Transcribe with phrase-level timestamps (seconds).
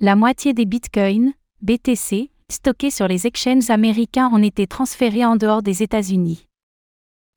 [0.00, 5.60] La moitié des bitcoins, BTC, stockés sur les exchanges américains ont été transférés en dehors
[5.60, 6.46] des États-Unis.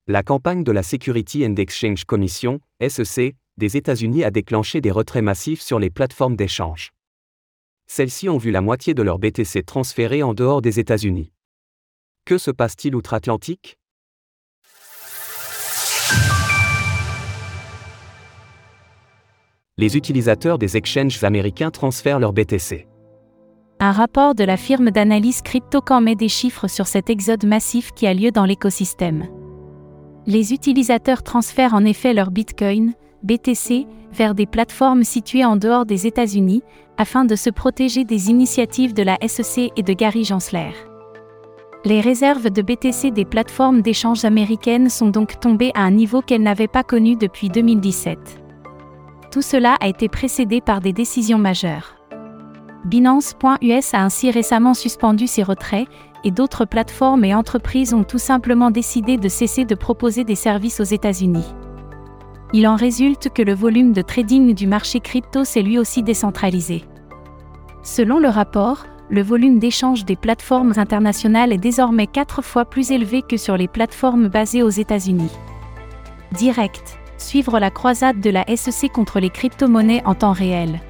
[0.05, 5.23] La campagne de la Security and Exchange Commission, SEC, des États-Unis a déclenché des retraits
[5.23, 6.91] massifs sur les plateformes d'échange.
[7.87, 11.31] Celles-ci ont vu la moitié de leur BTC transférés en dehors des États-Unis.
[12.25, 13.79] Que se passe-t-il outre-Atlantique?
[19.81, 22.87] Les utilisateurs des exchanges américains transfèrent leur BTC.
[23.79, 28.05] Un rapport de la firme d'analyse CryptoCan met des chiffres sur cet exode massif qui
[28.05, 29.25] a lieu dans l'écosystème.
[30.27, 32.93] Les utilisateurs transfèrent en effet leur Bitcoin,
[33.23, 36.61] BTC, vers des plateformes situées en dehors des États-Unis,
[36.99, 40.73] afin de se protéger des initiatives de la SEC et de Gary Gensler.
[41.85, 46.43] Les réserves de BTC des plateformes d'échange américaines sont donc tombées à un niveau qu'elles
[46.43, 48.40] n'avaient pas connu depuis 2017.
[49.31, 51.95] Tout cela a été précédé par des décisions majeures.
[52.83, 55.87] Binance.us a ainsi récemment suspendu ses retraits,
[56.25, 60.81] et d'autres plateformes et entreprises ont tout simplement décidé de cesser de proposer des services
[60.81, 61.45] aux États-Unis.
[62.51, 66.83] Il en résulte que le volume de trading du marché crypto s'est lui aussi décentralisé.
[67.83, 73.21] Selon le rapport, le volume d'échange des plateformes internationales est désormais quatre fois plus élevé
[73.21, 75.31] que sur les plateformes basées aux États-Unis.
[76.33, 77.00] Direct.
[77.21, 80.81] Suivre la croisade de la SEC contre les crypto-monnaies en temps réel.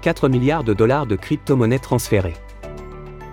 [0.00, 2.36] 4 milliards de dollars de crypto-monnaies transférées.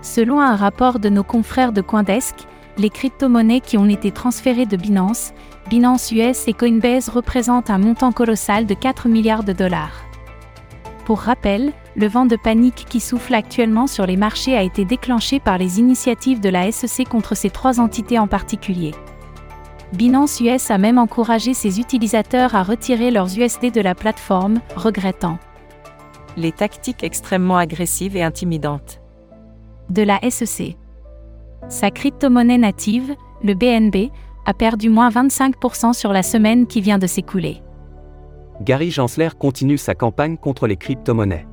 [0.02, 2.34] Selon un rapport de nos confrères de Coindesk,
[2.78, 5.32] les crypto-monnaies qui ont été transférées de Binance,
[5.70, 10.04] Binance US et Coinbase représentent un montant colossal de 4 milliards de dollars.
[11.04, 15.38] Pour rappel, le vent de panique qui souffle actuellement sur les marchés a été déclenché
[15.38, 18.94] par les initiatives de la SEC contre ces trois entités en particulier.
[19.92, 25.38] Binance US a même encouragé ses utilisateurs à retirer leurs USD de la plateforme, regrettant
[26.36, 29.00] les tactiques extrêmement agressives et intimidantes
[29.90, 30.76] de la SEC.
[31.68, 34.10] Sa crypto-monnaie native, le BNB,
[34.46, 37.62] a perdu moins 25% sur la semaine qui vient de s'écouler.
[38.62, 41.46] Gary Gensler continue sa campagne contre les crypto-monnaies.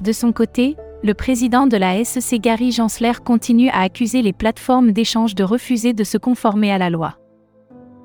[0.00, 4.92] De son côté, le président de la SEC Gary Gensler continue à accuser les plateformes
[4.92, 7.16] d'échange de refuser de se conformer à la loi.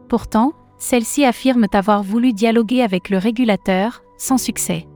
[0.09, 4.87] Pourtant, celles-ci affirment avoir voulu dialoguer avec le régulateur, sans succès.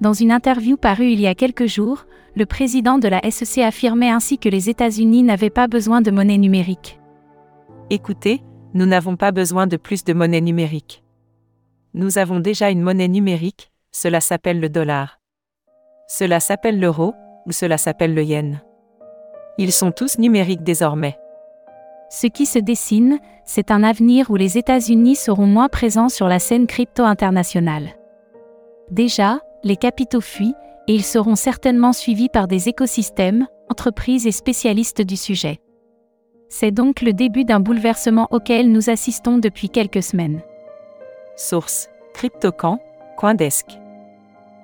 [0.00, 4.10] Dans une interview parue il y a quelques jours, le président de la SEC affirmait
[4.10, 7.00] ainsi que les États-Unis n'avaient pas besoin de monnaie numérique.
[7.88, 8.42] Écoutez,
[8.74, 11.02] nous n'avons pas besoin de plus de monnaie numérique.
[11.94, 15.18] Nous avons déjà une monnaie numérique, cela s'appelle le dollar.
[16.08, 17.14] Cela s'appelle l'euro,
[17.46, 18.60] ou cela s'appelle le yen.
[19.56, 21.16] Ils sont tous numériques désormais.
[22.08, 26.38] Ce qui se dessine, c'est un avenir où les États-Unis seront moins présents sur la
[26.38, 27.96] scène crypto internationale.
[28.90, 30.54] Déjà, les capitaux fuient,
[30.88, 35.60] et ils seront certainement suivis par des écosystèmes, entreprises et spécialistes du sujet.
[36.48, 40.42] C'est donc le début d'un bouleversement auquel nous assistons depuis quelques semaines.
[41.36, 42.78] Source CryptoCan,
[43.16, 43.66] Coindesk.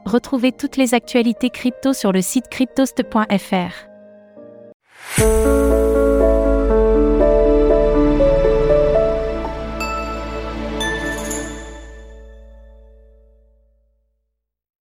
[0.04, 3.88] Retrouvez toutes les actualités crypto sur le site cryptost.fr.